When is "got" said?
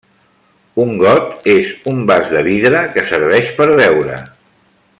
1.01-1.45